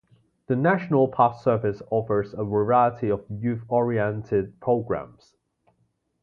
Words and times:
The 0.47 0.55
National 0.55 1.07
Park 1.07 1.35
Service 1.37 1.83
offers 1.91 2.33
a 2.33 2.43
variety 2.43 3.11
of 3.11 3.23
youth 3.29 3.63
oriented 3.69 4.59
programs. 4.59 5.35